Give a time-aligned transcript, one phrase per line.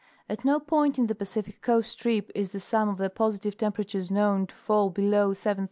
[0.27, 4.09] At no point in the Pacific coast strip is the sum of the positive temperatures
[4.09, 5.59] known to fall below 7,330° C.